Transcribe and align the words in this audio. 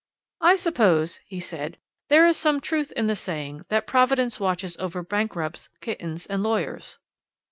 "I 0.39 0.55
suppose," 0.55 1.19
he 1.27 1.39
said, 1.39 1.77
"there 2.09 2.25
is 2.25 2.35
some 2.35 2.59
truth 2.59 2.91
in 2.93 3.05
the 3.05 3.15
saying 3.15 3.65
that 3.69 3.85
Providence 3.85 4.39
watches 4.39 4.75
over 4.77 5.03
bankrupts, 5.03 5.69
kittens, 5.79 6.25
and 6.25 6.41
lawyers." 6.41 6.97